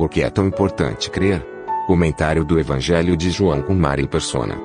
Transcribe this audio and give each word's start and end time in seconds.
Por 0.00 0.08
que 0.08 0.22
é 0.22 0.30
tão 0.30 0.46
importante 0.46 1.10
crer? 1.10 1.46
Comentário 1.86 2.42
do 2.42 2.58
Evangelho 2.58 3.14
de 3.18 3.30
João 3.30 3.60
com 3.60 3.74
Mari 3.74 4.08
Persona. 4.08 4.58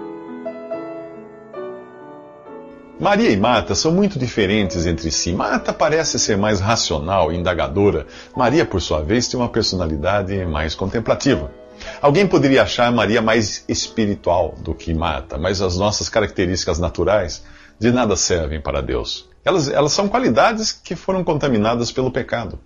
Maria 2.97 3.29
e 3.29 3.35
Marta 3.35 3.75
são 3.75 3.91
muito 3.91 4.17
diferentes 4.17 4.85
entre 4.85 5.11
si. 5.11 5.33
Marta 5.33 5.73
parece 5.73 6.17
ser 6.19 6.37
mais 6.37 6.61
racional 6.61 7.33
e 7.33 7.35
indagadora. 7.35 8.07
Maria, 8.33 8.65
por 8.65 8.81
sua 8.81 9.01
vez, 9.01 9.27
tem 9.27 9.37
uma 9.37 9.49
personalidade 9.49 10.45
mais 10.45 10.73
contemplativa. 10.73 11.51
Alguém 12.01 12.25
poderia 12.25 12.63
achar 12.63 12.89
Maria 12.89 13.21
mais 13.21 13.65
espiritual 13.67 14.55
do 14.59 14.73
que 14.73 14.93
Marta, 14.93 15.37
mas 15.37 15.61
as 15.61 15.75
nossas 15.75 16.07
características 16.07 16.79
naturais 16.79 17.43
de 17.77 17.91
nada 17.91 18.15
servem 18.15 18.61
para 18.61 18.81
Deus. 18.81 19.29
Elas, 19.43 19.67
elas 19.67 19.91
são 19.91 20.07
qualidades 20.07 20.71
que 20.71 20.95
foram 20.95 21.25
contaminadas 21.25 21.91
pelo 21.91 22.09
pecado. 22.09 22.57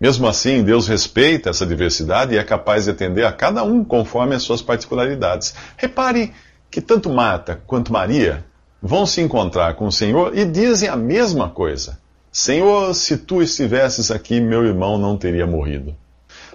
Mesmo 0.00 0.26
assim, 0.26 0.62
Deus 0.62 0.88
respeita 0.88 1.50
essa 1.50 1.66
diversidade 1.66 2.34
e 2.34 2.38
é 2.38 2.42
capaz 2.42 2.84
de 2.84 2.90
atender 2.90 3.26
a 3.26 3.32
cada 3.32 3.62
um 3.62 3.84
conforme 3.84 4.34
as 4.34 4.42
suas 4.42 4.62
particularidades. 4.62 5.54
Repare 5.76 6.32
que 6.70 6.80
tanto 6.80 7.10
Marta 7.10 7.60
quanto 7.66 7.92
Maria 7.92 8.42
vão 8.80 9.04
se 9.04 9.20
encontrar 9.20 9.74
com 9.74 9.86
o 9.86 9.92
Senhor 9.92 10.34
e 10.34 10.46
dizem 10.46 10.88
a 10.88 10.96
mesma 10.96 11.50
coisa: 11.50 11.98
Senhor, 12.32 12.94
se 12.94 13.18
tu 13.18 13.42
estivesses 13.42 14.10
aqui, 14.10 14.40
meu 14.40 14.64
irmão 14.64 14.96
não 14.96 15.18
teria 15.18 15.46
morrido. 15.46 15.94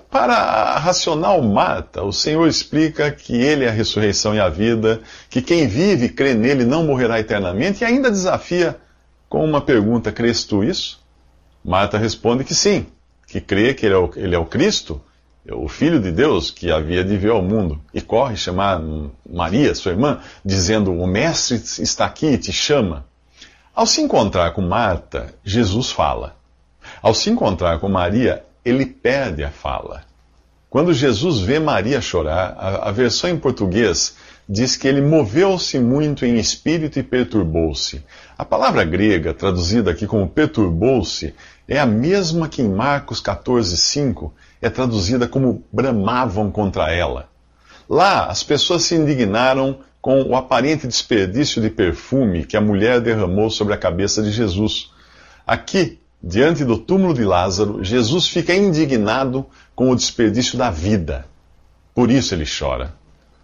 Para 0.09 0.33
a 0.33 0.79
racional 0.79 1.39
Marta, 1.43 2.01
o 2.01 2.11
Senhor 2.11 2.47
explica 2.47 3.11
que 3.11 3.35
Ele 3.35 3.65
é 3.65 3.67
a 3.67 3.71
ressurreição 3.71 4.33
e 4.33 4.39
a 4.39 4.49
vida, 4.49 5.01
que 5.29 5.41
quem 5.41 5.67
vive 5.67 6.05
e 6.05 6.09
crê 6.09 6.33
nele 6.33 6.65
não 6.65 6.83
morrerá 6.83 7.19
eternamente, 7.19 7.83
e 7.83 7.85
ainda 7.85 8.09
desafia 8.09 8.75
com 9.29 9.45
uma 9.45 9.61
pergunta: 9.61 10.11
Crês 10.11 10.45
tu 10.45 10.63
isso? 10.63 10.99
Marta 11.63 11.97
responde 11.97 12.43
que 12.43 12.55
sim, 12.55 12.85
que 13.27 13.41
crê 13.41 13.73
que 13.73 13.85
ele 13.85 13.95
é, 13.95 13.97
o, 13.97 14.11
ele 14.15 14.35
é 14.35 14.39
o 14.39 14.45
Cristo, 14.45 15.01
o 15.51 15.67
Filho 15.67 15.99
de 15.99 16.11
Deus 16.11 16.49
que 16.49 16.71
havia 16.71 17.03
de 17.03 17.15
vir 17.17 17.31
ao 17.31 17.41
mundo, 17.41 17.79
e 17.93 18.01
corre 18.01 18.35
chamar 18.35 18.81
Maria, 19.29 19.75
sua 19.75 19.91
irmã, 19.91 20.19
dizendo: 20.43 20.91
O 20.93 21.05
Mestre 21.05 21.57
está 21.81 22.05
aqui 22.05 22.27
e 22.27 22.37
te 22.37 22.51
chama. 22.51 23.05
Ao 23.73 23.85
se 23.85 24.01
encontrar 24.01 24.51
com 24.53 24.61
Marta, 24.61 25.33
Jesus 25.43 25.91
fala. 25.91 26.35
Ao 27.01 27.13
se 27.13 27.29
encontrar 27.29 27.79
com 27.79 27.89
Maria, 27.89 28.43
ele 28.63 28.85
perde 28.85 29.43
a 29.43 29.51
fala. 29.51 30.03
Quando 30.69 30.93
Jesus 30.93 31.39
vê 31.39 31.59
Maria 31.59 32.01
chorar, 32.01 32.55
a, 32.57 32.89
a 32.89 32.91
versão 32.91 33.29
em 33.29 33.37
português 33.37 34.15
diz 34.47 34.77
que 34.77 34.87
ele 34.87 35.01
moveu-se 35.01 35.79
muito 35.79 36.25
em 36.25 36.37
espírito 36.37 36.99
e 36.99 37.03
perturbou-se. 37.03 38.03
A 38.37 38.45
palavra 38.45 38.83
grega, 38.83 39.33
traduzida 39.33 39.91
aqui 39.91 40.05
como 40.05 40.27
perturbou-se, 40.27 41.33
é 41.67 41.79
a 41.79 41.85
mesma 41.85 42.47
que 42.47 42.61
em 42.61 42.69
Marcos 42.69 43.19
14, 43.19 43.75
5 43.75 44.33
é 44.61 44.69
traduzida 44.69 45.27
como 45.27 45.63
bramavam 45.71 46.51
contra 46.51 46.91
ela. 46.91 47.27
Lá, 47.89 48.27
as 48.27 48.43
pessoas 48.43 48.83
se 48.83 48.95
indignaram 48.95 49.79
com 50.01 50.21
o 50.21 50.35
aparente 50.35 50.87
desperdício 50.87 51.61
de 51.61 51.69
perfume 51.69 52.45
que 52.45 52.55
a 52.55 52.61
mulher 52.61 53.01
derramou 53.01 53.49
sobre 53.49 53.73
a 53.73 53.77
cabeça 53.77 54.21
de 54.21 54.31
Jesus. 54.31 54.91
Aqui, 55.47 55.99
diante 56.21 56.63
do 56.63 56.77
túmulo 56.77 57.13
de 57.13 57.23
Lázaro, 57.23 57.83
Jesus 57.83 58.27
fica 58.27 58.53
indignado 58.53 59.45
com 59.75 59.89
o 59.89 59.95
desperdício 59.95 60.57
da 60.57 60.69
vida. 60.69 61.25
Por 61.93 62.11
isso 62.11 62.35
ele 62.35 62.45
chora. 62.45 62.93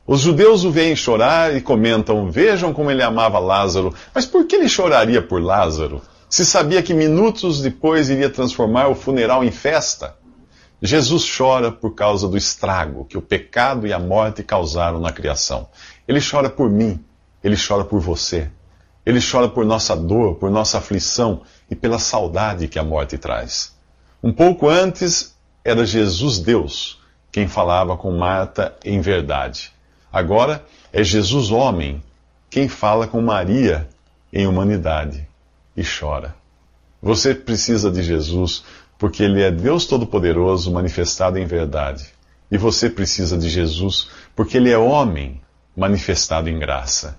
Os 0.05 0.21
judeus 0.21 0.63
o 0.63 0.71
veem 0.71 0.95
chorar 0.95 1.55
e 1.55 1.61
comentam: 1.61 2.29
Vejam 2.29 2.73
como 2.73 2.89
ele 2.89 3.03
amava 3.03 3.39
Lázaro. 3.39 3.93
Mas 4.13 4.25
por 4.25 4.45
que 4.45 4.55
ele 4.55 4.67
choraria 4.67 5.21
por 5.21 5.41
Lázaro? 5.41 6.01
Se 6.29 6.45
sabia 6.45 6.81
que 6.81 6.93
minutos 6.93 7.61
depois 7.61 8.09
iria 8.09 8.29
transformar 8.29 8.87
o 8.87 8.95
funeral 8.95 9.43
em 9.43 9.51
festa? 9.51 10.15
Jesus 10.81 11.29
chora 11.37 11.71
por 11.71 11.93
causa 11.93 12.27
do 12.27 12.35
estrago 12.35 13.05
que 13.05 13.17
o 13.17 13.21
pecado 13.21 13.85
e 13.85 13.93
a 13.93 13.99
morte 13.99 14.41
causaram 14.41 14.99
na 14.99 15.11
criação. 15.11 15.67
Ele 16.07 16.19
chora 16.19 16.49
por 16.49 16.69
mim, 16.69 17.03
ele 17.43 17.55
chora 17.55 17.83
por 17.83 17.99
você. 17.99 18.49
Ele 19.05 19.19
chora 19.21 19.49
por 19.49 19.65
nossa 19.65 19.95
dor, 19.95 20.35
por 20.35 20.49
nossa 20.49 20.77
aflição 20.77 21.41
e 21.69 21.75
pela 21.75 21.99
saudade 21.99 22.67
que 22.67 22.79
a 22.79 22.83
morte 22.83 23.17
traz. 23.17 23.75
Um 24.23 24.31
pouco 24.31 24.67
antes, 24.67 25.35
era 25.63 25.85
Jesus 25.85 26.39
Deus 26.39 27.01
quem 27.31 27.47
falava 27.47 27.95
com 27.95 28.11
Marta 28.11 28.75
em 28.83 28.99
verdade. 28.99 29.71
Agora 30.11 30.65
é 30.91 31.03
Jesus 31.03 31.51
homem 31.51 32.03
quem 32.49 32.67
fala 32.67 33.07
com 33.07 33.21
Maria 33.21 33.87
em 34.31 34.45
humanidade 34.45 35.25
e 35.75 35.83
chora. 35.83 36.35
Você 37.01 37.33
precisa 37.33 37.89
de 37.89 38.03
Jesus 38.03 38.63
porque 38.97 39.23
ele 39.23 39.41
é 39.41 39.49
Deus 39.49 39.85
Todo-Poderoso 39.85 40.71
manifestado 40.71 41.39
em 41.39 41.45
verdade. 41.45 42.05
E 42.51 42.57
você 42.57 42.89
precisa 42.89 43.37
de 43.37 43.49
Jesus 43.49 44.09
porque 44.35 44.57
ele 44.57 44.69
é 44.69 44.77
homem 44.77 45.41
manifestado 45.75 46.49
em 46.49 46.59
graça. 46.59 47.17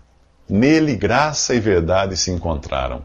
Nele, 0.49 0.95
graça 0.95 1.55
e 1.55 1.61
verdade 1.61 2.17
se 2.17 2.31
encontraram. 2.31 3.03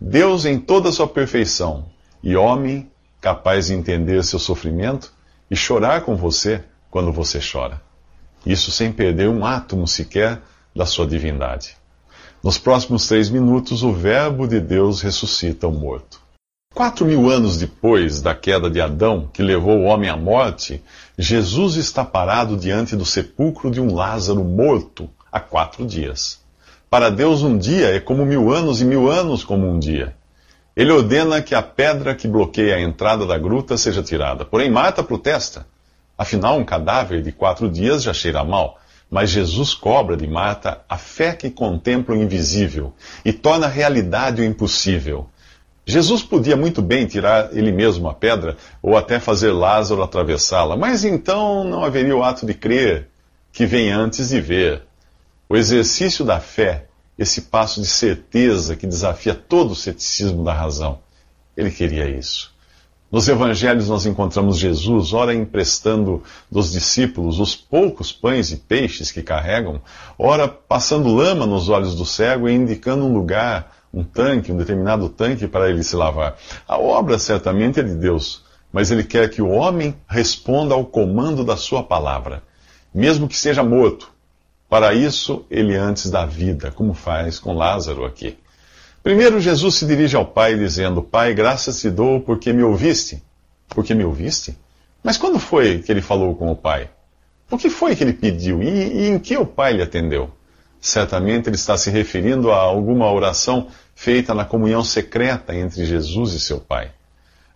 Deus 0.00 0.46
em 0.46 0.58
toda 0.58 0.88
a 0.88 0.92
sua 0.92 1.06
perfeição 1.06 1.86
e 2.22 2.34
homem 2.34 2.90
capaz 3.20 3.66
de 3.66 3.74
entender 3.74 4.24
seu 4.24 4.38
sofrimento 4.38 5.12
e 5.50 5.56
chorar 5.56 6.02
com 6.02 6.16
você 6.16 6.64
quando 6.90 7.12
você 7.12 7.40
chora. 7.40 7.87
Isso 8.48 8.70
sem 8.70 8.90
perder 8.90 9.28
um 9.28 9.44
átomo 9.44 9.86
sequer 9.86 10.40
da 10.74 10.86
sua 10.86 11.06
divindade. 11.06 11.76
Nos 12.42 12.56
próximos 12.56 13.06
três 13.06 13.28
minutos, 13.28 13.82
o 13.82 13.92
Verbo 13.92 14.48
de 14.48 14.58
Deus 14.58 15.02
ressuscita 15.02 15.68
o 15.68 15.72
morto. 15.72 16.18
Quatro 16.74 17.04
mil 17.04 17.28
anos 17.28 17.58
depois 17.58 18.22
da 18.22 18.34
queda 18.34 18.70
de 18.70 18.80
Adão, 18.80 19.28
que 19.34 19.42
levou 19.42 19.76
o 19.76 19.84
homem 19.84 20.08
à 20.08 20.16
morte, 20.16 20.82
Jesus 21.18 21.76
está 21.76 22.02
parado 22.06 22.56
diante 22.56 22.96
do 22.96 23.04
sepulcro 23.04 23.70
de 23.70 23.82
um 23.82 23.94
Lázaro 23.94 24.42
morto 24.42 25.10
há 25.30 25.40
quatro 25.40 25.84
dias. 25.84 26.40
Para 26.88 27.10
Deus, 27.10 27.42
um 27.42 27.58
dia 27.58 27.94
é 27.94 28.00
como 28.00 28.24
mil 28.24 28.50
anos 28.50 28.80
e 28.80 28.84
mil 28.86 29.10
anos 29.10 29.44
como 29.44 29.68
um 29.68 29.78
dia. 29.78 30.16
Ele 30.74 30.90
ordena 30.90 31.42
que 31.42 31.54
a 31.54 31.60
pedra 31.60 32.14
que 32.14 32.26
bloqueia 32.26 32.76
a 32.76 32.80
entrada 32.80 33.26
da 33.26 33.36
gruta 33.36 33.76
seja 33.76 34.02
tirada. 34.02 34.46
Porém, 34.46 34.70
Marta 34.70 35.02
protesta. 35.02 35.66
Afinal, 36.18 36.58
um 36.58 36.64
cadáver 36.64 37.22
de 37.22 37.30
quatro 37.30 37.70
dias 37.70 38.02
já 38.02 38.12
cheira 38.12 38.42
mal. 38.42 38.80
Mas 39.08 39.30
Jesus 39.30 39.72
cobra 39.72 40.16
de 40.16 40.26
Marta 40.26 40.82
a 40.88 40.98
fé 40.98 41.32
que 41.32 41.48
contempla 41.48 42.14
o 42.14 42.18
invisível 42.20 42.92
e 43.24 43.32
torna 43.32 43.68
realidade 43.68 44.42
o 44.42 44.44
impossível. 44.44 45.30
Jesus 45.86 46.22
podia 46.22 46.56
muito 46.56 46.82
bem 46.82 47.06
tirar 47.06 47.56
ele 47.56 47.72
mesmo 47.72 48.08
a 48.08 48.14
pedra 48.14 48.56
ou 48.82 48.96
até 48.96 49.18
fazer 49.18 49.52
Lázaro 49.52 50.02
atravessá-la, 50.02 50.76
mas 50.76 51.04
então 51.04 51.64
não 51.64 51.84
haveria 51.84 52.14
o 52.14 52.22
ato 52.22 52.44
de 52.44 52.52
crer 52.52 53.08
que 53.52 53.64
vem 53.64 53.90
antes 53.90 54.28
de 54.28 54.40
ver. 54.40 54.82
O 55.48 55.56
exercício 55.56 56.26
da 56.26 56.40
fé, 56.40 56.84
esse 57.18 57.42
passo 57.42 57.80
de 57.80 57.86
certeza 57.86 58.76
que 58.76 58.86
desafia 58.86 59.34
todo 59.34 59.70
o 59.70 59.76
ceticismo 59.76 60.44
da 60.44 60.52
razão. 60.52 60.98
Ele 61.56 61.70
queria 61.70 62.06
isso. 62.06 62.52
Nos 63.10 63.26
evangelhos 63.26 63.88
nós 63.88 64.04
encontramos 64.04 64.58
Jesus, 64.58 65.12
ora 65.12 65.34
emprestando 65.34 66.22
dos 66.50 66.72
discípulos 66.72 67.40
os 67.40 67.56
poucos 67.56 68.12
pães 68.12 68.50
e 68.52 68.56
peixes 68.56 69.10
que 69.10 69.22
carregam, 69.22 69.80
ora 70.18 70.46
passando 70.46 71.14
lama 71.14 71.46
nos 71.46 71.68
olhos 71.68 71.94
do 71.94 72.04
cego 72.04 72.48
e 72.48 72.54
indicando 72.54 73.04
um 73.04 73.14
lugar 73.14 73.72
um 73.92 74.04
tanque, 74.04 74.52
um 74.52 74.56
determinado 74.56 75.08
tanque 75.08 75.46
para 75.46 75.68
ele 75.70 75.82
se 75.82 75.96
lavar. 75.96 76.36
A 76.66 76.78
obra 76.78 77.18
certamente 77.18 77.80
é 77.80 77.82
de 77.82 77.94
Deus, 77.94 78.44
mas 78.72 78.90
ele 78.90 79.04
quer 79.04 79.30
que 79.30 79.40
o 79.40 79.48
homem 79.48 79.94
responda 80.06 80.74
ao 80.74 80.84
comando 80.84 81.44
da 81.44 81.56
sua 81.56 81.82
palavra, 81.82 82.42
mesmo 82.94 83.28
que 83.28 83.36
seja 83.36 83.62
morto. 83.62 84.12
Para 84.68 84.92
isso, 84.92 85.46
ele 85.50 85.74
antes 85.74 86.10
da 86.10 86.26
vida, 86.26 86.70
como 86.70 86.92
faz 86.92 87.38
com 87.38 87.54
Lázaro 87.54 88.04
aqui. 88.04 88.36
Primeiro, 89.08 89.40
Jesus 89.40 89.76
se 89.76 89.86
dirige 89.86 90.16
ao 90.16 90.26
Pai 90.26 90.54
dizendo: 90.54 91.00
Pai, 91.00 91.32
graças 91.32 91.80
te 91.80 91.88
dou 91.88 92.20
porque 92.20 92.52
me 92.52 92.62
ouviste. 92.62 93.22
Porque 93.70 93.94
me 93.94 94.04
ouviste? 94.04 94.54
Mas 95.02 95.16
quando 95.16 95.38
foi 95.38 95.78
que 95.78 95.90
ele 95.90 96.02
falou 96.02 96.34
com 96.34 96.52
o 96.52 96.54
Pai? 96.54 96.90
O 97.50 97.56
que 97.56 97.70
foi 97.70 97.96
que 97.96 98.04
ele 98.04 98.12
pediu? 98.12 98.62
E, 98.62 98.68
e 98.68 99.08
em 99.08 99.18
que 99.18 99.34
o 99.34 99.46
Pai 99.46 99.72
lhe 99.72 99.80
atendeu? 99.80 100.30
Certamente 100.78 101.48
ele 101.48 101.56
está 101.56 101.74
se 101.78 101.88
referindo 101.88 102.52
a 102.52 102.58
alguma 102.58 103.10
oração 103.10 103.68
feita 103.94 104.34
na 104.34 104.44
comunhão 104.44 104.84
secreta 104.84 105.56
entre 105.56 105.86
Jesus 105.86 106.34
e 106.34 106.40
seu 106.40 106.60
Pai. 106.60 106.90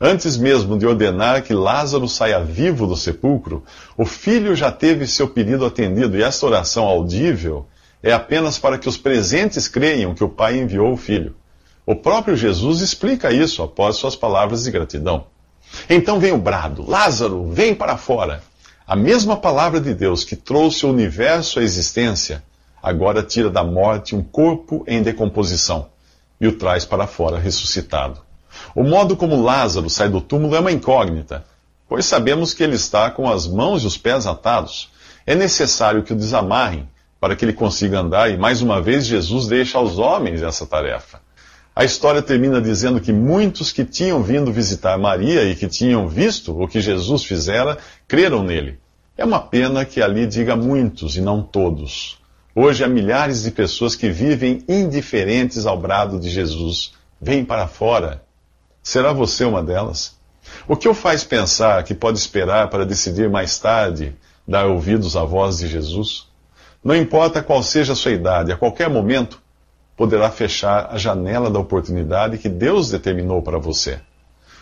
Antes 0.01 0.39
mesmo 0.39 0.79
de 0.79 0.87
ordenar 0.87 1.43
que 1.43 1.53
Lázaro 1.53 2.09
saia 2.09 2.43
vivo 2.43 2.87
do 2.87 2.97
sepulcro, 2.97 3.63
o 3.95 4.07
filho 4.07 4.57
já 4.57 4.73
teve 4.73 5.07
seu 5.07 5.29
pedido 5.29 5.67
atendido, 5.67 6.17
e 6.17 6.23
esta 6.23 6.47
oração 6.47 6.85
audível 6.85 7.67
é 8.03 8.11
apenas 8.11 8.59
para 8.59 8.79
que 8.79 8.89
os 8.89 8.97
presentes 8.97 9.69
creiam 9.69 10.15
que 10.15 10.25
o 10.25 10.31
Pai 10.31 10.59
enviou 10.59 10.91
o 10.91 10.97
filho. 10.97 11.42
O 11.85 11.97
próprio 11.97 12.37
Jesus 12.37 12.81
explica 12.81 13.33
isso 13.33 13.63
após 13.63 13.97
suas 13.97 14.15
palavras 14.15 14.63
de 14.63 14.71
gratidão. 14.71 15.27
Então 15.91 16.21
vem 16.21 16.33
o 16.33 16.39
brado: 16.39 16.89
Lázaro, 16.89 17.51
vem 17.51 17.75
para 17.75 17.97
fora. 17.97 18.43
A 18.87 18.95
mesma 18.95 19.37
palavra 19.37 19.81
de 19.81 19.93
Deus 19.95 20.23
que 20.23 20.37
trouxe 20.37 20.87
o 20.87 20.91
universo 20.91 21.59
à 21.59 21.63
existência, 21.63 22.43
agora 22.83 23.23
tira 23.23 23.51
da 23.51 23.65
morte 23.65 24.15
um 24.15 24.23
corpo 24.23 24.85
em 24.87 25.03
decomposição 25.03 25.89
e 26.41 26.47
o 26.47 26.59
traz 26.59 26.85
para 26.85 27.07
fora 27.07 27.39
ressuscitado. 27.39 28.21
O 28.75 28.83
modo 28.83 29.17
como 29.17 29.43
Lázaro 29.43 29.89
sai 29.89 30.09
do 30.09 30.21
túmulo 30.21 30.55
é 30.55 30.61
uma 30.61 30.73
incógnita, 30.73 31.45
pois 31.89 32.05
sabemos 32.05 32.53
que 32.53 32.63
ele 32.63 32.77
está 32.77 33.11
com 33.11 33.29
as 33.29 33.47
mãos 33.47 33.83
e 33.83 33.87
os 33.87 33.97
pés 33.97 34.27
atados. 34.27 34.91
É 35.27 35.35
necessário 35.35 36.03
que 36.03 36.13
o 36.13 36.17
desamarrem 36.17 36.89
para 37.21 37.37
que 37.37 37.45
ele 37.45 37.53
consiga 37.53 38.01
andar, 38.01 38.31
e 38.31 38.37
mais 38.37 38.61
uma 38.61 38.83
vez 38.83 39.07
Jesus 39.07 39.47
deixa 39.47 39.79
aos 39.79 39.97
homens 39.99 40.43
essa 40.43 40.67
tarefa. 40.67 41.22
A 41.75 41.85
história 41.85 42.21
termina 42.21 42.61
dizendo 42.61 43.01
que 43.01 43.13
muitos 43.13 43.73
que 43.73 43.83
tinham 43.83 44.23
vindo 44.23 44.53
visitar 44.53 44.99
Maria 44.99 45.45
e 45.45 45.57
que 45.57 45.67
tinham 45.67 46.07
visto 46.07 46.61
o 46.61 46.69
que 46.69 46.83
Jesus 46.83 47.25
fizera, 47.25 47.79
creram 48.07 48.43
nele. 48.45 48.79
É 49.17 49.25
uma 49.25 49.41
pena 49.41 49.83
que 49.85 50.03
ali 50.03 50.27
diga 50.27 50.55
muitos 50.55 51.17
e 51.17 51.23
não 51.23 51.43
todos. 51.43 52.19
Hoje 52.55 52.85
há 52.85 52.89
milhares 52.89 53.45
de 53.45 53.51
pessoas 53.51 53.97
que 53.97 54.11
vivem 54.11 54.63
indiferentes 54.69 55.65
ao 55.65 55.79
brado 55.79 56.21
de 56.21 56.29
Jesus. 56.29 56.93
Vem 57.19 57.43
para 57.43 57.67
fora. 57.67 58.23
Será 58.83 59.15
você 59.15 59.45
uma 59.47 59.63
delas? 59.63 60.15
O 60.69 60.77
que 60.77 60.89
o 60.89 60.93
faz 60.93 61.25
pensar 61.25 61.83
que 61.85 61.95
pode 61.95 62.19
esperar 62.19 62.69
para 62.69 62.85
decidir 62.85 63.31
mais 63.31 63.59
tarde 63.59 64.15
dar 64.47 64.67
ouvidos 64.67 65.17
à 65.17 65.25
voz 65.25 65.59
de 65.59 65.69
Jesus? 65.69 66.29
Não 66.85 66.95
importa 66.95 67.43
qual 67.43 67.63
seja 67.63 67.95
a 67.95 67.97
sua 67.97 68.13
idade, 68.13 68.53
a 68.53 68.57
qualquer 68.57 68.91
momento 68.91 69.41
poderá 69.97 70.31
fechar 70.31 70.89
a 70.91 70.99
janela 70.99 71.51
da 71.51 71.59
oportunidade 71.59 72.39
que 72.39 72.49
Deus 72.49 72.91
determinou 72.91 73.43
para 73.43 73.59
você. 73.59 74.01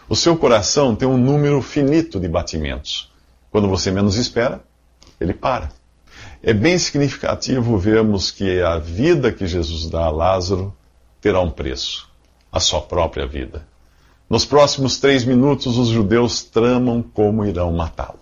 O 0.09 0.17
seu 0.17 0.37
coração 0.37 0.97
tem 0.97 1.09
um 1.09 1.17
número 1.17 1.63
finito 1.63 2.19
de 2.19 2.29
batimentos. 2.29 3.11
Quando 3.51 3.69
você 3.69 3.91
menos 3.91 4.17
espera, 4.17 4.61
ele 5.21 5.33
para. 5.33 5.71
É 6.43 6.53
bem 6.53 6.79
significativo 6.79 7.79
vermos 7.79 8.31
que 8.31 8.61
a 8.61 8.79
vida 8.79 9.33
que 9.33 9.47
Jesus 9.47 9.89
dá 9.89 10.05
a 10.05 10.11
Lázaro 10.11 10.75
terá 11.21 11.41
um 11.41 11.51
preço 11.51 12.11
a 12.53 12.59
sua 12.59 12.81
própria 12.81 13.27
vida. 13.27 13.67
Nos 14.29 14.45
próximos 14.45 14.99
três 14.99 15.25
minutos, 15.25 15.77
os 15.79 15.89
judeus 15.89 16.43
tramam 16.43 17.03
como 17.03 17.45
irão 17.45 17.73
matá-lo. 17.73 18.20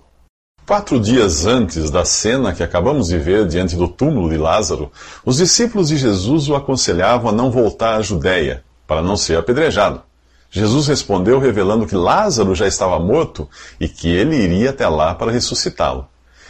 Quatro 0.68 1.00
dias 1.00 1.46
antes 1.46 1.90
da 1.90 2.04
cena 2.04 2.52
que 2.52 2.62
acabamos 2.62 3.08
de 3.08 3.16
ver 3.16 3.46
diante 3.46 3.74
do 3.74 3.88
túmulo 3.88 4.28
de 4.28 4.36
Lázaro, 4.36 4.92
os 5.24 5.38
discípulos 5.38 5.88
de 5.88 5.96
Jesus 5.96 6.46
o 6.50 6.54
aconselhavam 6.54 7.30
a 7.30 7.32
não 7.32 7.50
voltar 7.50 7.94
à 7.94 8.02
Judéia, 8.02 8.62
para 8.86 9.00
não 9.00 9.16
ser 9.16 9.38
apedrejado. 9.38 10.02
Jesus 10.50 10.86
respondeu 10.86 11.38
revelando 11.38 11.86
que 11.86 11.96
Lázaro 11.96 12.54
já 12.54 12.66
estava 12.66 12.98
morto 12.98 13.48
e 13.80 13.88
que 13.88 14.10
ele 14.10 14.36
iria 14.36 14.68
até 14.68 14.86
lá 14.86 15.14
para 15.14 15.32
ressuscitá-lo. 15.32 16.06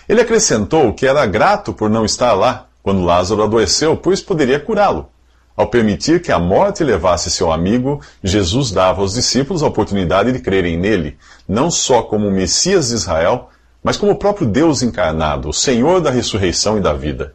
Ele 0.08 0.20
acrescentou 0.20 0.92
que 0.92 1.06
era 1.06 1.24
grato 1.24 1.72
por 1.72 1.88
não 1.88 2.04
estar 2.04 2.32
lá 2.32 2.66
quando 2.82 3.04
Lázaro 3.04 3.44
adoeceu, 3.44 3.96
pois 3.96 4.20
poderia 4.20 4.58
curá-lo. 4.58 5.10
Ao 5.56 5.68
permitir 5.68 6.20
que 6.20 6.32
a 6.32 6.40
morte 6.40 6.82
levasse 6.82 7.30
seu 7.30 7.52
amigo, 7.52 8.00
Jesus 8.20 8.72
dava 8.72 9.00
aos 9.00 9.14
discípulos 9.14 9.62
a 9.62 9.68
oportunidade 9.68 10.32
de 10.32 10.40
crerem 10.40 10.76
nele, 10.76 11.16
não 11.46 11.70
só 11.70 12.02
como 12.02 12.26
o 12.26 12.32
Messias 12.32 12.88
de 12.88 12.94
Israel, 12.94 13.48
mas 13.88 13.96
como 13.96 14.12
o 14.12 14.16
próprio 14.16 14.46
Deus 14.46 14.82
encarnado, 14.82 15.48
o 15.48 15.54
Senhor 15.54 16.02
da 16.02 16.10
ressurreição 16.10 16.76
e 16.76 16.80
da 16.82 16.92
vida. 16.92 17.34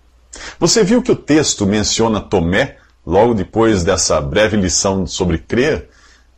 Você 0.59 0.83
viu 0.83 1.01
que 1.01 1.11
o 1.11 1.15
texto 1.15 1.65
menciona 1.65 2.21
Tomé, 2.21 2.77
logo 3.03 3.33
depois 3.33 3.83
dessa 3.83 4.21
breve 4.21 4.55
lição 4.55 5.07
sobre 5.07 5.39
crer? 5.39 5.89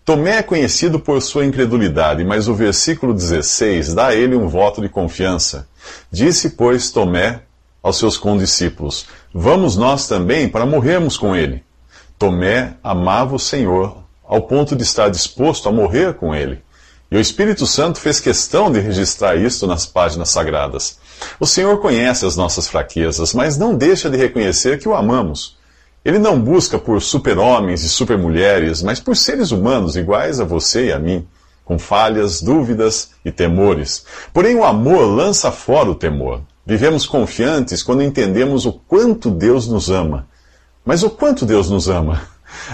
Tomé 0.06 0.38
é 0.38 0.42
conhecido 0.42 1.02
por 1.02 1.22
sua 1.22 1.44
incredulidade, 1.44 2.24
mas 2.24 2.48
o 2.48 2.56
versículo 2.56 3.14
16 3.14 3.94
dá 3.94 4.08
a 4.08 4.16
ele 4.16 4.38
um 4.38 4.48
voto 4.48 4.80
de 4.80 4.88
confiança. 4.88 5.68
Disse, 6.10 6.52
pois, 6.52 6.92
Tomé 6.92 7.42
aos 7.84 7.98
seus 7.98 8.16
condiscípulos: 8.16 9.08
Vamos 9.34 9.76
nós 9.76 10.08
também 10.08 10.48
para 10.48 10.66
morrermos 10.66 11.18
com 11.18 11.36
ele. 11.36 11.62
Tomé 12.18 12.76
amava 12.82 13.36
o 13.36 13.40
Senhor 13.40 13.98
ao 14.26 14.44
ponto 14.44 14.78
de 14.78 14.84
estar 14.84 15.10
disposto 15.10 15.68
a 15.68 15.74
morrer 15.74 16.14
com 16.14 16.34
ele. 16.34 16.64
E 17.16 17.18
o 17.18 17.22
Espírito 17.22 17.66
Santo 17.66 17.98
fez 17.98 18.20
questão 18.20 18.70
de 18.70 18.78
registrar 18.82 19.38
isto 19.38 19.66
nas 19.66 19.86
páginas 19.86 20.28
sagradas. 20.28 20.98
O 21.40 21.46
Senhor 21.46 21.80
conhece 21.80 22.26
as 22.26 22.36
nossas 22.36 22.68
fraquezas, 22.68 23.34
mas 23.34 23.58
não 23.58 23.74
deixa 23.74 24.10
de 24.10 24.18
reconhecer 24.18 24.80
que 24.80 24.90
o 24.90 24.94
amamos. 24.94 25.56
Ele 26.04 26.20
não 26.20 26.38
busca 26.38 26.78
por 26.78 27.02
super-homens 27.02 27.86
e 27.86 27.90
super-mulheres, 27.90 28.84
mas 28.84 29.00
por 29.00 29.16
seres 29.16 29.52
humanos 29.52 29.96
iguais 29.96 30.42
a 30.42 30.44
você 30.44 30.88
e 30.88 30.92
a 30.92 31.00
mim, 31.00 31.26
com 31.64 31.80
falhas, 31.80 32.42
dúvidas 32.42 33.12
e 33.24 33.32
temores. 33.32 34.06
Porém, 34.34 34.54
o 34.58 34.66
amor 34.66 35.06
lança 35.06 35.54
fora 35.54 35.90
o 35.90 35.96
temor. 35.96 36.42
Vivemos 36.66 37.06
confiantes 37.06 37.82
quando 37.82 38.04
entendemos 38.04 38.66
o 38.66 38.74
quanto 38.74 39.32
Deus 39.32 39.70
nos 39.70 39.90
ama 39.90 40.28
mas 40.86 41.02
o 41.02 41.10
quanto 41.10 41.46
Deus 41.46 41.70
nos 41.70 41.90
ama? 41.90 42.22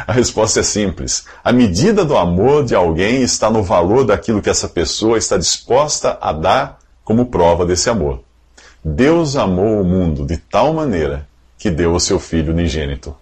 A 0.07 0.11
resposta 0.13 0.59
é 0.59 0.63
simples. 0.63 1.25
A 1.43 1.51
medida 1.51 2.03
do 2.05 2.17
amor 2.17 2.63
de 2.63 2.75
alguém 2.75 3.21
está 3.21 3.49
no 3.49 3.63
valor 3.63 4.05
daquilo 4.05 4.41
que 4.41 4.49
essa 4.49 4.67
pessoa 4.67 5.17
está 5.17 5.37
disposta 5.37 6.17
a 6.21 6.31
dar 6.31 6.79
como 7.03 7.27
prova 7.27 7.65
desse 7.65 7.89
amor. 7.89 8.21
Deus 8.83 9.35
amou 9.35 9.81
o 9.81 9.83
mundo 9.83 10.25
de 10.25 10.37
tal 10.37 10.73
maneira 10.73 11.27
que 11.57 11.69
deu 11.69 11.93
o 11.93 11.99
seu 11.99 12.19
Filho 12.19 12.53
unigênito. 12.53 13.15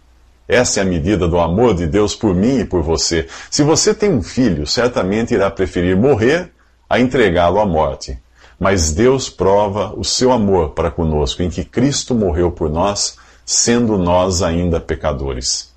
Essa 0.47 0.79
é 0.79 0.83
a 0.83 0.85
medida 0.85 1.27
do 1.27 1.37
amor 1.39 1.75
de 1.75 1.85
Deus 1.85 2.15
por 2.15 2.33
mim 2.33 2.59
e 2.59 2.65
por 2.65 2.81
você. 2.81 3.27
Se 3.51 3.61
você 3.61 3.93
tem 3.93 4.11
um 4.11 4.23
filho, 4.23 4.65
certamente 4.65 5.33
irá 5.33 5.51
preferir 5.51 5.95
morrer 5.95 6.51
a 6.89 6.99
entregá-lo 6.99 7.59
à 7.59 7.65
morte. 7.65 8.17
Mas 8.59 8.91
Deus 8.91 9.29
prova 9.29 9.93
o 9.95 10.03
seu 10.03 10.31
amor 10.31 10.71
para 10.71 10.89
conosco 10.89 11.43
em 11.43 11.49
que 11.49 11.63
Cristo 11.63 12.15
morreu 12.15 12.51
por 12.51 12.69
nós 12.69 13.15
sendo 13.49 13.97
nós 13.97 14.43
ainda 14.43 14.79
pecadores. 14.79 15.68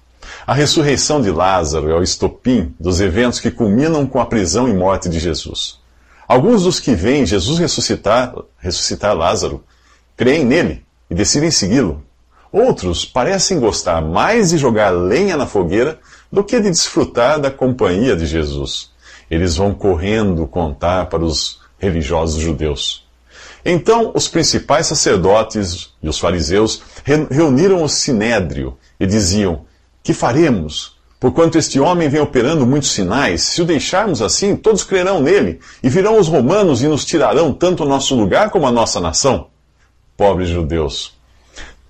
A 0.45 0.55
ressurreição 0.55 1.23
de 1.23 1.31
Lázaro 1.31 1.89
é 1.89 1.95
o 1.95 2.03
estopim 2.03 2.75
dos 2.79 3.01
eventos 3.01 3.39
que 3.39 3.51
culminam 3.51 4.05
com 4.05 4.21
a 4.21 4.27
prisão 4.27 4.69
e 4.69 4.75
morte 4.75 5.09
de 5.09 5.21
Jesus. 5.21 5.79
Alguns 6.27 6.65
dos 6.65 6.81
que 6.81 6.97
veem 6.97 7.25
Jesus 7.25 7.61
ressuscitar, 7.61 8.35
ressuscitar 8.59 9.17
Lázaro 9.17 9.63
creem 10.17 10.45
nele 10.45 10.85
e 11.09 11.15
decidem 11.15 11.51
segui-lo. 11.51 12.03
Outros 12.51 13.05
parecem 13.05 13.61
gostar 13.61 14.03
mais 14.03 14.51
de 14.51 14.59
jogar 14.59 14.91
lenha 14.91 15.37
na 15.37 15.47
fogueira 15.47 16.01
do 16.31 16.43
que 16.43 16.59
de 16.59 16.71
desfrutar 16.71 17.41
da 17.41 17.51
companhia 17.51 18.17
de 18.17 18.27
Jesus. 18.27 18.91
Eles 19.31 19.55
vão 19.57 19.73
correndo 19.73 20.47
contar 20.49 21.07
para 21.07 21.23
os 21.25 21.61
religiosos 21.79 22.43
judeus. 22.43 23.07
Então 23.65 24.11
os 24.13 24.27
principais 24.27 24.89
sacerdotes 24.89 25.91
e 26.03 26.09
os 26.09 26.19
fariseus 26.19 26.83
reuniram 27.31 27.83
o 27.83 27.89
sinédrio 27.89 28.77
e 28.99 29.07
diziam: 29.07 29.65
Que 30.03 30.13
faremos? 30.13 30.97
Porquanto 31.21 31.57
este 31.57 31.79
homem 31.79 32.09
vem 32.09 32.21
operando 32.21 32.67
muitos 32.67 32.91
sinais, 32.91 33.43
se 33.43 33.63
o 33.63 33.65
deixarmos 33.65 34.21
assim, 34.21 34.57
todos 34.57 34.83
crerão 34.83 35.21
nele, 35.21 35.61
e 35.81 35.89
virão 35.89 36.19
os 36.19 36.27
romanos 36.27 36.83
e 36.83 36.89
nos 36.89 37.05
tirarão 37.05 37.53
tanto 37.53 37.85
o 37.85 37.89
nosso 37.89 38.17
lugar 38.17 38.51
como 38.51 38.67
a 38.67 38.73
nossa 38.73 39.01
nação. 39.01 39.47
Pobres 40.17 40.49
judeus, 40.49 41.17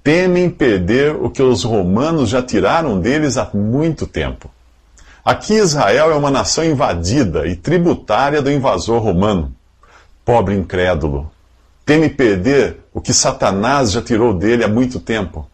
temem 0.04 0.50
perder 0.50 1.16
o 1.16 1.30
que 1.30 1.42
os 1.42 1.64
romanos 1.64 2.28
já 2.28 2.42
tiraram 2.42 3.00
deles 3.00 3.38
há 3.38 3.48
muito 3.54 4.06
tempo. 4.06 4.50
Aqui 5.24 5.54
Israel 5.54 6.10
é 6.10 6.14
uma 6.14 6.30
nação 6.30 6.62
invadida 6.62 7.46
e 7.46 7.56
tributária 7.56 8.42
do 8.42 8.50
invasor 8.50 9.00
romano. 9.00 9.54
Pobre 10.24 10.54
incrédulo, 10.54 11.30
teme 11.86 12.10
perder 12.10 12.80
o 12.92 13.00
que 13.00 13.14
Satanás 13.14 13.92
já 13.92 14.02
tirou 14.02 14.34
dele 14.34 14.62
há 14.62 14.68
muito 14.68 15.00
tempo. 15.00 15.48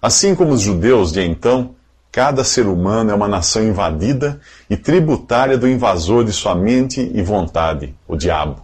Assim 0.00 0.34
como 0.34 0.52
os 0.52 0.62
judeus 0.62 1.12
de 1.12 1.20
então, 1.20 1.74
cada 2.10 2.42
ser 2.44 2.66
humano 2.66 3.10
é 3.10 3.14
uma 3.14 3.28
nação 3.28 3.62
invadida 3.62 4.40
e 4.68 4.76
tributária 4.76 5.58
do 5.58 5.68
invasor 5.68 6.24
de 6.24 6.32
sua 6.32 6.54
mente 6.54 7.00
e 7.14 7.22
vontade, 7.22 7.94
o 8.06 8.16
diabo. 8.16 8.62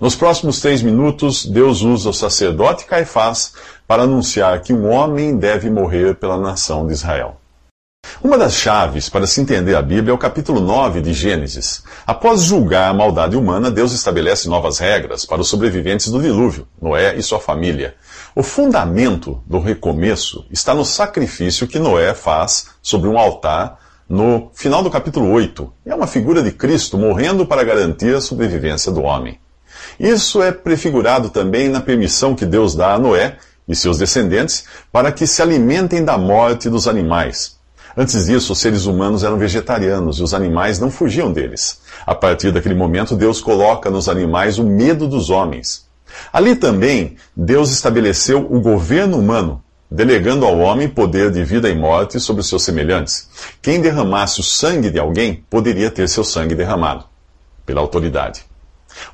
Nos 0.00 0.14
próximos 0.14 0.60
três 0.60 0.80
minutos, 0.80 1.44
Deus 1.44 1.82
usa 1.82 2.10
o 2.10 2.14
sacerdote 2.14 2.84
Caifás 2.84 3.52
para 3.86 4.04
anunciar 4.04 4.60
que 4.60 4.72
um 4.72 4.88
homem 4.88 5.36
deve 5.36 5.68
morrer 5.68 6.14
pela 6.14 6.38
nação 6.38 6.86
de 6.86 6.92
Israel. 6.92 7.38
Uma 8.22 8.38
das 8.38 8.54
chaves 8.54 9.08
para 9.08 9.26
se 9.26 9.40
entender 9.40 9.74
a 9.74 9.82
Bíblia 9.82 10.12
é 10.12 10.14
o 10.14 10.18
capítulo 10.18 10.60
9 10.60 11.00
de 11.00 11.12
Gênesis. 11.12 11.82
Após 12.06 12.42
julgar 12.42 12.90
a 12.90 12.94
maldade 12.94 13.36
humana, 13.36 13.70
Deus 13.70 13.92
estabelece 13.92 14.48
novas 14.48 14.78
regras 14.78 15.24
para 15.24 15.40
os 15.40 15.48
sobreviventes 15.48 16.08
do 16.10 16.22
dilúvio, 16.22 16.66
Noé 16.80 17.16
e 17.16 17.22
sua 17.22 17.40
família. 17.40 17.94
O 18.38 18.42
fundamento 18.44 19.42
do 19.44 19.58
recomeço 19.58 20.46
está 20.48 20.72
no 20.72 20.84
sacrifício 20.84 21.66
que 21.66 21.76
Noé 21.76 22.14
faz 22.14 22.68
sobre 22.80 23.08
um 23.08 23.18
altar 23.18 23.80
no 24.08 24.52
final 24.54 24.80
do 24.80 24.88
capítulo 24.88 25.28
8. 25.32 25.72
É 25.84 25.92
uma 25.92 26.06
figura 26.06 26.40
de 26.40 26.52
Cristo 26.52 26.96
morrendo 26.96 27.44
para 27.44 27.64
garantir 27.64 28.14
a 28.14 28.20
sobrevivência 28.20 28.92
do 28.92 29.02
homem. 29.02 29.40
Isso 29.98 30.40
é 30.40 30.52
prefigurado 30.52 31.30
também 31.30 31.68
na 31.68 31.80
permissão 31.80 32.36
que 32.36 32.46
Deus 32.46 32.76
dá 32.76 32.94
a 32.94 32.98
Noé 33.00 33.38
e 33.66 33.74
seus 33.74 33.98
descendentes 33.98 34.66
para 34.92 35.10
que 35.10 35.26
se 35.26 35.42
alimentem 35.42 36.04
da 36.04 36.16
morte 36.16 36.70
dos 36.70 36.86
animais. 36.86 37.58
Antes 37.96 38.26
disso, 38.26 38.52
os 38.52 38.60
seres 38.60 38.86
humanos 38.86 39.24
eram 39.24 39.36
vegetarianos 39.36 40.20
e 40.20 40.22
os 40.22 40.32
animais 40.32 40.78
não 40.78 40.92
fugiam 40.92 41.32
deles. 41.32 41.80
A 42.06 42.14
partir 42.14 42.52
daquele 42.52 42.76
momento, 42.76 43.16
Deus 43.16 43.40
coloca 43.40 43.90
nos 43.90 44.08
animais 44.08 44.60
o 44.60 44.62
medo 44.64 45.08
dos 45.08 45.28
homens. 45.28 45.87
Ali 46.32 46.56
também, 46.56 47.16
Deus 47.36 47.70
estabeleceu 47.70 48.46
o 48.50 48.60
governo 48.60 49.18
humano, 49.18 49.62
delegando 49.90 50.44
ao 50.44 50.58
homem 50.58 50.88
poder 50.88 51.30
de 51.30 51.42
vida 51.44 51.68
e 51.68 51.74
morte 51.74 52.20
sobre 52.20 52.40
os 52.40 52.48
seus 52.48 52.62
semelhantes. 52.62 53.28
Quem 53.62 53.80
derramasse 53.80 54.40
o 54.40 54.44
sangue 54.44 54.90
de 54.90 54.98
alguém 54.98 55.44
poderia 55.48 55.90
ter 55.90 56.08
seu 56.08 56.24
sangue 56.24 56.54
derramado 56.54 57.04
pela 57.64 57.80
autoridade. 57.80 58.48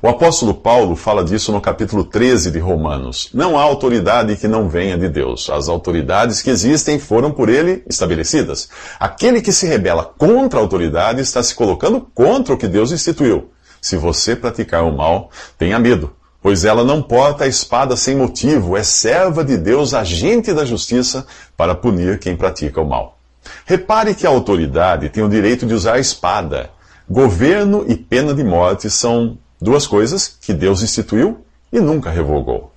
O 0.01 0.07
apóstolo 0.07 0.53
Paulo 0.53 0.95
fala 0.95 1.23
disso 1.23 1.51
no 1.51 1.61
capítulo 1.61 2.03
13 2.03 2.51
de 2.51 2.59
Romanos. 2.59 3.29
Não 3.33 3.57
há 3.57 3.61
autoridade 3.61 4.35
que 4.35 4.47
não 4.47 4.69
venha 4.69 4.97
de 4.97 5.09
Deus. 5.09 5.49
As 5.49 5.67
autoridades 5.67 6.41
que 6.41 6.49
existem 6.49 6.97
foram 6.97 7.31
por 7.31 7.49
ele 7.49 7.83
estabelecidas. 7.87 8.69
Aquele 8.99 9.41
que 9.41 9.51
se 9.51 9.67
rebela 9.67 10.13
contra 10.17 10.59
a 10.59 10.63
autoridade 10.63 11.21
está 11.21 11.43
se 11.43 11.53
colocando 11.53 12.01
contra 12.13 12.53
o 12.53 12.57
que 12.57 12.67
Deus 12.67 12.91
instituiu. 12.91 13.51
Se 13.81 13.97
você 13.97 14.35
praticar 14.35 14.83
o 14.83 14.95
mal, 14.95 15.29
tenha 15.57 15.77
medo, 15.77 16.11
pois 16.45 16.63
ela 16.63 16.83
não 16.83 17.01
porta 17.01 17.45
a 17.45 17.47
espada 17.47 17.95
sem 17.95 18.15
motivo, 18.15 18.77
é 18.77 18.83
serva 18.83 19.43
de 19.43 19.57
Deus, 19.57 19.95
agente 19.95 20.53
da 20.53 20.63
justiça, 20.63 21.25
para 21.57 21.73
punir 21.73 22.19
quem 22.19 22.35
pratica 22.35 22.79
o 22.79 22.87
mal. 22.87 23.17
Repare 23.65 24.13
que 24.13 24.27
a 24.27 24.29
autoridade 24.29 25.09
tem 25.09 25.23
o 25.23 25.27
direito 25.27 25.65
de 25.65 25.73
usar 25.73 25.93
a 25.93 25.99
espada. 25.99 26.69
Governo 27.09 27.83
e 27.87 27.95
pena 27.95 28.31
de 28.31 28.43
morte 28.43 28.91
são 28.91 29.39
Duas 29.59 29.87
coisas 29.87 30.37
que 30.39 30.53
Deus 30.53 30.83
instituiu 30.83 31.43
e 31.73 31.79
nunca 31.79 32.11
revogou. 32.11 32.71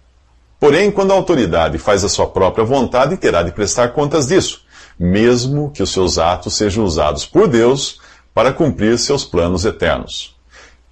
Porém, 0.59 0.91
quando 0.91 1.11
a 1.11 1.17
autoridade 1.17 1.77
faz 1.77 2.03
a 2.03 2.09
sua 2.09 2.27
própria 2.27 2.65
vontade, 2.65 3.19
terá 3.19 3.43
de 3.43 3.53
prestar 3.53 3.89
contas 3.89 4.29
disso, 4.29 4.63
mesmo 4.99 5.71
que 5.73 5.83
os 5.83 5.93
seus 5.93 6.17
atos 6.17 6.55
sejam 6.55 6.85
usados 6.85 7.27
por 7.27 7.47
Deus 7.47 8.01
para 8.33 8.51
cumprir 8.51 8.99
seus 8.99 9.27
planos 9.27 9.67
eternos. 9.67 10.38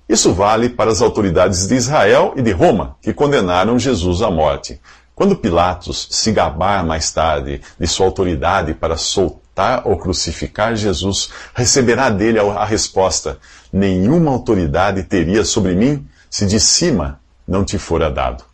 Isso 0.09 0.33
vale 0.33 0.69
para 0.69 0.91
as 0.91 1.03
autoridades 1.03 1.67
de 1.67 1.75
Israel 1.75 2.33
e 2.37 2.43
de 2.43 2.53
Roma, 2.53 2.97
que 3.03 3.13
condenaram 3.13 3.79
Jesus 3.79 4.23
à 4.23 4.31
morte. 4.31 4.81
Quando 5.17 5.35
Pilatos 5.35 6.09
se 6.11 6.31
gabar 6.31 6.85
mais 6.85 7.11
tarde 7.11 7.61
de 7.79 7.87
sua 7.87 8.07
autoridade 8.07 8.75
para 8.75 8.97
soltar 8.97 9.83
ou 9.85 9.97
crucificar 9.97 10.77
Jesus, 10.77 11.31
receberá 11.55 12.11
dele 12.11 12.39
a 12.39 12.65
resposta: 12.65 13.39
nenhuma 13.73 14.31
autoridade 14.31 15.03
teria 15.03 15.45
sobre 15.45 15.75
mim 15.75 16.07
se 16.31 16.47
de 16.47 16.61
cima 16.61 17.19
não 17.49 17.65
te 17.65 17.79
fora 17.79 18.11
dado. 18.11 18.45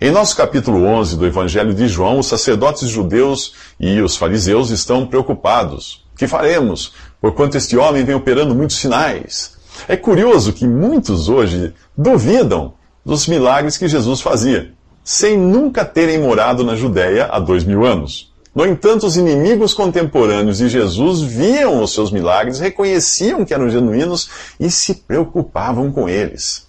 Em 0.00 0.10
nosso 0.10 0.34
capítulo 0.34 0.84
11 0.84 1.16
do 1.16 1.26
Evangelho 1.26 1.74
de 1.74 1.86
João, 1.88 2.18
os 2.20 2.26
sacerdotes 2.26 2.88
judeus 2.88 3.54
e 3.78 4.00
os 4.00 4.16
fariseus 4.16 4.70
estão 4.70 5.06
preocupados. 5.06 6.04
Que 6.16 6.26
faremos? 6.26 6.94
Porquanto 7.20 7.56
este 7.56 7.76
homem 7.76 8.04
vem 8.04 8.14
operando 8.14 8.54
muitos 8.54 8.78
sinais. 8.78 9.57
É 9.86 9.96
curioso 9.96 10.52
que 10.52 10.66
muitos 10.66 11.28
hoje 11.28 11.72
duvidam 11.96 12.74
dos 13.04 13.26
milagres 13.26 13.76
que 13.76 13.88
Jesus 13.88 14.20
fazia, 14.20 14.72
sem 15.04 15.36
nunca 15.38 15.84
terem 15.84 16.18
morado 16.18 16.64
na 16.64 16.74
Judéia 16.74 17.28
há 17.30 17.38
dois 17.38 17.64
mil 17.64 17.84
anos. 17.84 18.32
No 18.54 18.66
entanto, 18.66 19.06
os 19.06 19.16
inimigos 19.16 19.72
contemporâneos 19.72 20.58
de 20.58 20.68
Jesus 20.68 21.20
viam 21.20 21.82
os 21.82 21.92
seus 21.92 22.10
milagres, 22.10 22.58
reconheciam 22.58 23.44
que 23.44 23.54
eram 23.54 23.70
genuínos 23.70 24.28
e 24.58 24.70
se 24.70 24.94
preocupavam 24.94 25.92
com 25.92 26.08
eles. 26.08 26.66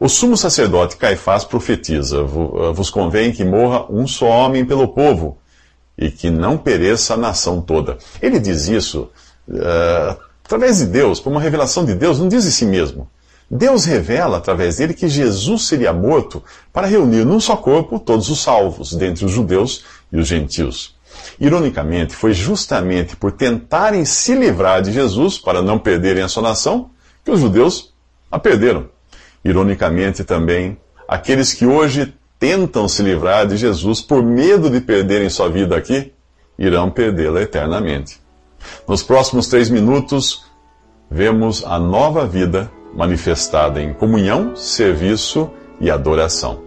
O 0.00 0.08
sumo 0.08 0.36
sacerdote 0.36 0.96
Caifás 0.96 1.44
profetiza: 1.44 2.18
eh, 2.18 2.72
Vos 2.72 2.90
convém 2.90 3.32
que 3.32 3.44
morra 3.44 3.86
um 3.90 4.06
só 4.06 4.26
homem 4.26 4.64
pelo 4.64 4.88
povo 4.88 5.38
e 5.96 6.10
que 6.10 6.30
não 6.30 6.56
pereça 6.56 7.14
a 7.14 7.16
nação 7.16 7.60
toda. 7.60 7.98
Ele 8.22 8.38
diz 8.38 8.68
isso 8.68 9.10
uh, 9.48 10.27
através 10.48 10.78
de 10.78 10.86
Deus, 10.86 11.20
por 11.20 11.28
uma 11.30 11.42
revelação 11.42 11.84
de 11.84 11.94
Deus, 11.94 12.18
não 12.18 12.26
diz 12.26 12.46
em 12.46 12.50
si 12.50 12.64
mesmo. 12.64 13.06
Deus 13.50 13.84
revela 13.84 14.38
através 14.38 14.78
dele 14.78 14.94
que 14.94 15.06
Jesus 15.06 15.66
seria 15.66 15.92
morto 15.92 16.42
para 16.72 16.86
reunir 16.86 17.26
num 17.26 17.38
só 17.38 17.54
corpo 17.54 17.98
todos 17.98 18.30
os 18.30 18.42
salvos, 18.42 18.94
dentre 18.94 19.26
os 19.26 19.30
judeus 19.30 19.84
e 20.10 20.16
os 20.16 20.26
gentios. 20.26 20.96
Ironicamente, 21.38 22.16
foi 22.16 22.32
justamente 22.32 23.14
por 23.14 23.32
tentarem 23.32 24.06
se 24.06 24.34
livrar 24.34 24.80
de 24.80 24.90
Jesus, 24.90 25.36
para 25.36 25.60
não 25.60 25.78
perderem 25.78 26.22
a 26.22 26.28
sua 26.28 26.42
nação, 26.42 26.88
que 27.22 27.30
os 27.30 27.40
judeus 27.40 27.92
a 28.30 28.38
perderam. 28.38 28.88
Ironicamente 29.44 30.24
também, 30.24 30.78
aqueles 31.06 31.52
que 31.52 31.66
hoje 31.66 32.14
tentam 32.38 32.88
se 32.88 33.02
livrar 33.02 33.46
de 33.46 33.58
Jesus 33.58 34.00
por 34.00 34.22
medo 34.22 34.70
de 34.70 34.80
perderem 34.80 35.28
sua 35.28 35.50
vida 35.50 35.76
aqui, 35.76 36.10
irão 36.58 36.90
perdê-la 36.90 37.42
eternamente. 37.42 38.18
Nos 38.86 39.02
próximos 39.02 39.48
três 39.48 39.70
minutos, 39.70 40.44
vemos 41.10 41.64
a 41.64 41.78
nova 41.78 42.26
vida 42.26 42.70
manifestada 42.94 43.82
em 43.82 43.92
comunhão, 43.92 44.56
serviço 44.56 45.50
e 45.80 45.90
adoração. 45.90 46.62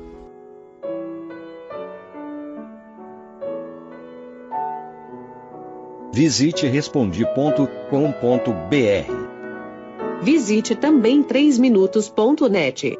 Visite 6.13 6.67
respondi.com.br. 6.67 7.71
Visite 10.21 10.75
também 10.75 11.24
3minutos.net. 11.24 13.00